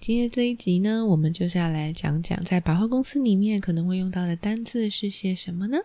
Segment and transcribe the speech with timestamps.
[0.00, 5.78] 今天这一集呢，我们就是要来讲讲在百货公司里面可能会用到的单字是些什么呢？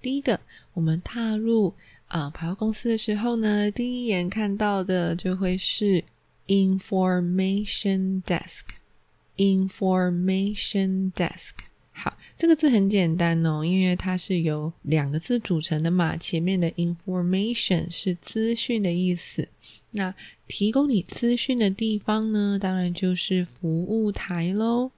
[0.00, 0.40] 第一个，
[0.72, 1.74] 我们踏入
[2.06, 6.02] 啊百货公司的时候呢，第一眼看到的就会是
[6.46, 11.52] information desk，information desk。
[11.94, 16.16] 好，这个字很简单哦，因为它是由两个字组成的嘛。
[16.16, 19.46] 前面的 information 是资讯的意思，
[19.92, 20.14] 那
[20.48, 24.90] 提供你资讯的地方呢，当然就是服务台喽。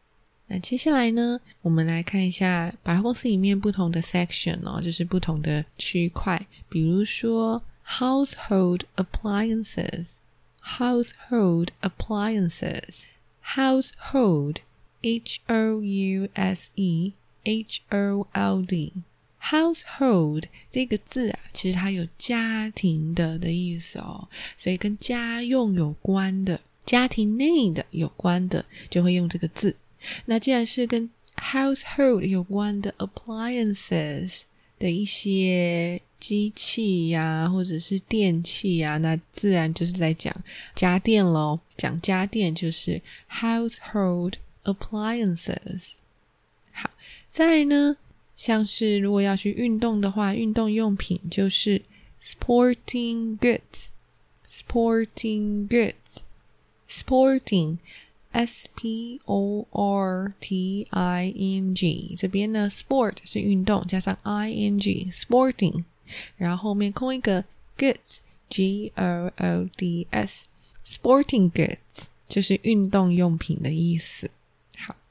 [0.46, 14.56] 那接下来呢，我们来看一下百货公司里面不同的 section 哦，就是不同的区块，比如说 household appliances，household appliances，household。
[15.04, 17.12] H O U S E
[17.44, 29.76] H O L D，household 这个字啊，其实它有家庭的的意思哦，所以跟家用有关的、家庭内的有关的，就会用这个字。
[30.24, 34.44] 那既然是跟 household 有关的 appliances
[34.78, 40.34] 的一些机器呀，或者是电器呀，那自然就是在讲
[40.74, 41.60] 家电喽。
[41.76, 44.32] 讲家电就是 household。
[44.64, 45.96] Appliances，
[46.72, 46.90] 好，
[47.30, 47.98] 再来呢，
[48.36, 51.82] 像是如果要去运动的话，运动用品就是
[52.22, 59.66] sporting goods，sporting goods，sporting，s p o
[60.00, 65.84] r t i n g，这边呢，sport 是运动，加上 i n g，sporting，
[66.38, 67.44] 然后后面空一个
[67.76, 74.30] goods，g o o d s，sporting goods 就是运动用品的意思。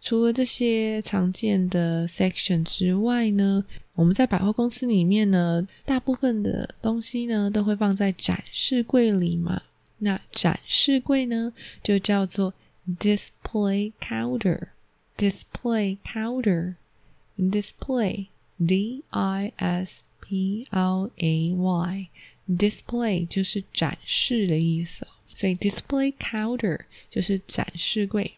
[0.03, 9.62] 除了这些常见的 section 之外呢，我们在百货公司里面呢，大部分的东西呢都会放在展示柜里嘛。
[10.00, 12.53] 那展示柜呢，就叫做
[13.00, 18.25] display counter，display counter，display
[18.68, 28.34] d i s p l a y，display 就是展示的意思，所以 display counter 就是展示柜。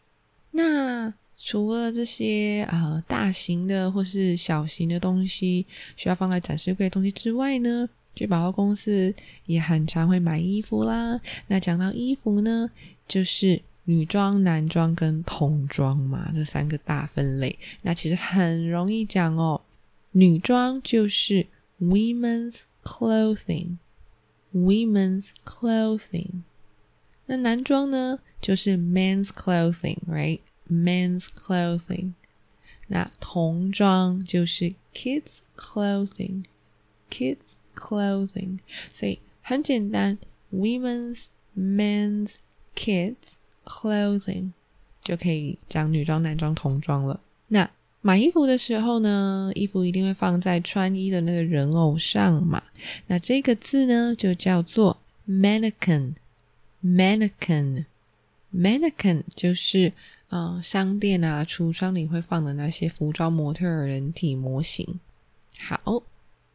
[0.51, 5.65] 那除了这些呃大型的或是小型的东西
[5.95, 9.13] 需要放在展示柜的东西之外呢，去百货公司
[9.45, 11.19] 也很常会买衣服啦。
[11.47, 12.71] 那讲到衣服呢，
[13.07, 17.59] 就是女装、男装跟童装嘛，这三个大分类。
[17.83, 19.61] 那其实很容易讲哦，
[20.11, 21.45] 女装就是
[21.81, 26.41] women's clothing，women's clothing。
[27.27, 30.39] 那男装呢，就是 men's clothing，right？
[30.69, 32.13] Men's clothing。
[32.87, 37.37] 那童装就是 kids clothing，kids
[37.75, 38.59] clothing。
[38.93, 40.19] 所以很简单
[40.53, 41.25] ，women's、
[41.57, 42.33] men's、
[42.75, 43.15] kids
[43.65, 44.51] clothing
[45.01, 47.19] 就可以讲女装、男装、童装了。
[47.47, 47.71] 那
[48.01, 52.61] 买衣服的时候呢，衣服一定会放在穿衣的那个人偶上嘛。
[53.07, 56.13] 那这个字呢，就叫做 mannequin。
[56.83, 59.91] Mannequin，mannequin 就是
[60.35, 64.99] 呃商店啊橱窗里会放的那些服装模特人体模型。
[65.57, 66.03] 好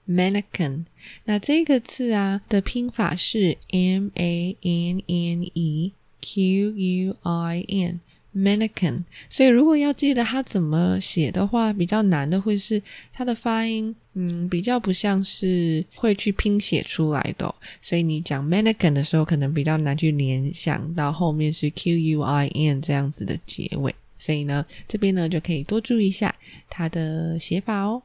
[0.06, 0.84] ，mannequin，
[1.24, 8.00] 那这个字啊的拼法是 M A N N E Q U I N。
[8.32, 12.80] Mannequin，所以如果要记得它怎么写的话，比较难的会是
[13.12, 26.34] 它的发音，嗯，比较不像是会去拼写出来的，所以你讲 mannequin 的时候，可能比较难去联想到后面是 q u i n 这样子的结尾，所以呢，这边呢就可以多注意一下
[26.68, 28.02] 它的写法哦。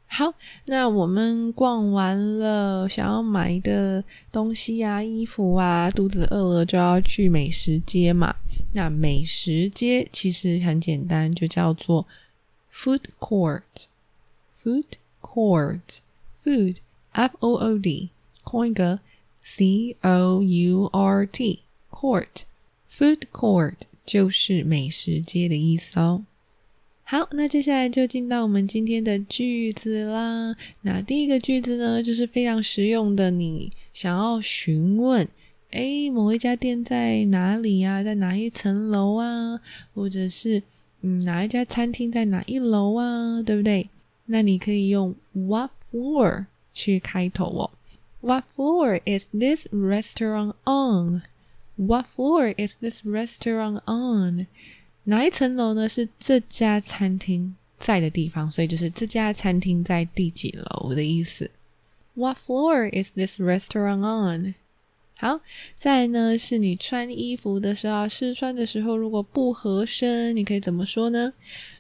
[0.06, 0.34] 好，
[0.66, 8.36] 那我们逛完了想要买的东西啊，衣服啊，肚子饿了就要去美食街嘛。
[8.74, 12.06] 那美食街其实很简单，就叫做
[12.74, 14.84] food court，food
[15.20, 16.76] court，food
[17.12, 18.10] f o o d，
[18.42, 19.00] 空一个
[19.42, 23.74] c o u r t court，food court
[24.06, 26.24] 就是美食街的意思哦。
[27.02, 30.54] 好，那接下来就进到我们今天的句子啦。
[30.82, 35.28] 那第一个句子呢，就是非常实用的，你想要询问。
[35.72, 38.02] 哎，某一家店在哪里呀？
[38.02, 39.60] 在哪一层楼啊？
[39.94, 40.62] 或者是
[41.02, 43.42] 嗯，哪一家餐厅在哪一楼啊？
[43.42, 43.88] 对不对？
[44.26, 47.70] 那你可以用 What floor 去开头哦。
[48.20, 51.22] What floor is this restaurant on?
[51.76, 54.46] What floor is this restaurant on?
[55.04, 55.88] 哪一层楼呢？
[55.88, 61.50] 是这家餐厅在的地方，所以就是这家餐厅在第几楼的意思。
[62.14, 64.54] What floor is this restaurant on?
[65.20, 65.38] 好，
[65.76, 71.34] 再呢是你穿衣服的时候，试穿的时候如果不合身，你可以怎么说呢？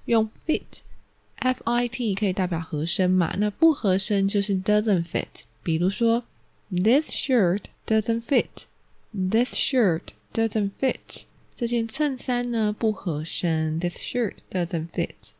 [0.04, 3.34] 用 fit，f i t 可以代表合身嘛？
[3.38, 5.44] 那不合身就是 doesn't fit。
[5.62, 6.24] 比如说
[6.68, 11.22] ，this shirt doesn't fit，this shirt doesn't fit，
[11.56, 15.32] 这件衬衫呢不合身，this shirt doesn't fit。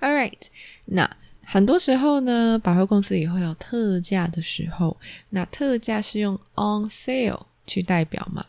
[0.00, 0.46] All right，
[0.86, 1.18] 那。
[1.46, 4.96] 很多时候呢，百货公司也会有特价的时候。
[5.30, 8.44] 那特价是用 on sale 去代表嘛？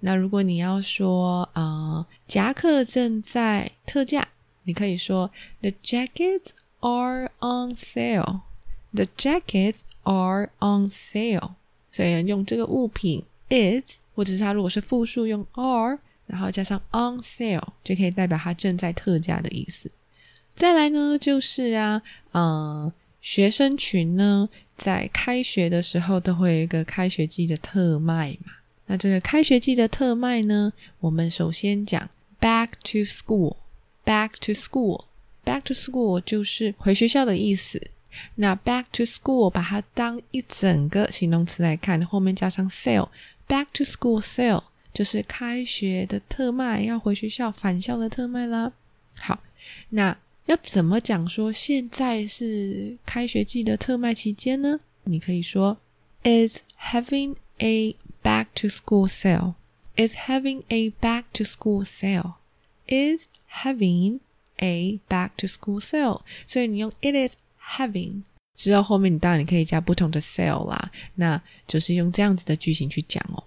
[0.00, 4.26] 那如果你要说啊，夹克正在特价，
[4.64, 5.30] 你可以说
[5.60, 6.50] the jackets
[6.80, 8.40] are on sale。
[8.92, 11.50] the jackets are on sale。
[11.90, 19.90] 所以用这个物品 is，或者是它如果是复数用 are，然后加上 on sale，就可以代表它正在特价的意思。
[20.58, 22.02] 再来呢，就是啊，
[22.32, 28.54] 呃，学生群呢，在开学的时候都会有一个开学季的特卖嘛。
[28.86, 32.10] 那这个开学季的特卖呢，我们首先讲
[32.40, 37.80] back to school，back to school，back to school 就是回学校的意思。
[38.34, 48.72] 那 back to school 把它当一整个形容词来看，后面加上 sale，back to school sale 就是开学的特卖，要回学校返校的特卖啦。
[49.14, 49.38] 好，
[49.90, 50.16] 那。
[50.48, 54.80] 要怎么讲说现在是开学季的特卖期间呢？
[55.04, 55.76] 你可以说
[56.22, 56.60] is
[56.90, 59.54] having a back to school sale.
[59.96, 62.36] Is having a back to school sale.
[62.86, 63.26] Is
[63.62, 64.20] having
[64.56, 66.22] a back to school sale.
[66.46, 68.22] 所以你用 it is having
[68.56, 73.44] 之后，后面你当然你可以加不同的 sale 啦，那就是用这样子的句型去讲哦。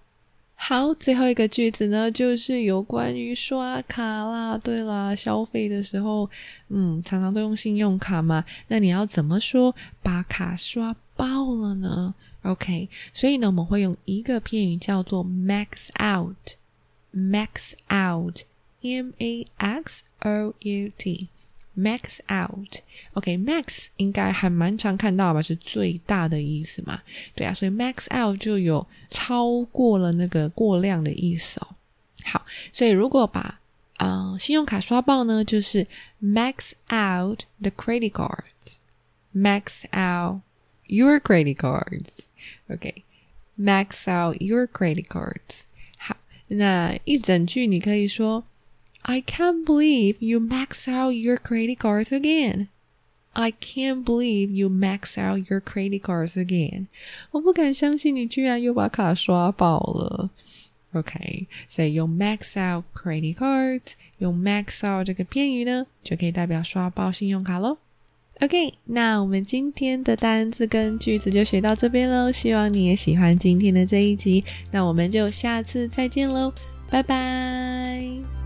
[0.63, 4.56] 好，最后一个句子呢，就是有关于刷卡啦。
[4.60, 6.30] 对啦，消费的时候，
[6.69, 8.46] 嗯，常常都用信用卡嘛。
[8.68, 12.13] 那你要怎么说把卡刷爆了呢
[12.44, 21.30] ？OK，所以呢，我们会用一个片语叫做 max out，max out，M A X O U T。
[21.77, 27.01] Max out，OK，Max 应该还蛮常看到吧，是最大的意思嘛？
[27.33, 31.77] 对啊，所以 Max out 就有超过了那个过量的意思哦。
[32.25, 33.62] 好，所以如果把
[33.95, 35.88] 啊信用卡刷爆呢，就是
[36.21, 40.41] Max out the credit cards，Max out
[40.88, 45.62] your credit cards，OK，Max out your credit cards。
[45.97, 46.17] 好，
[46.47, 48.43] 那一整句你可以说。
[49.02, 52.68] I can't believe you max out your credit cards again.
[53.33, 56.87] I can't believe you max out your credit cards again.
[57.30, 60.30] 我不敢相信你居然又把卡刷爆了。
[60.92, 67.76] OK，所以用 max out credit cards，用 max out 这个片语呢，就可以代表刷爆信用卡喽。
[68.40, 72.33] OK，那我们今天的单词跟句子就学到这边喽。
[72.33, 74.42] 希望你也喜欢今天的这一集。
[74.71, 76.52] 那我们就下次再见喽，
[76.90, 78.39] 拜拜。